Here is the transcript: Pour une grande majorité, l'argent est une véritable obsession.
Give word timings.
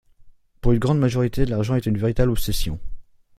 Pour 0.61 0.71
une 0.71 0.79
grande 0.79 0.97
majorité, 0.97 1.45
l'argent 1.45 1.75
est 1.75 1.85
une 1.85 1.99
véritable 1.99 2.31
obsession. 2.31 2.79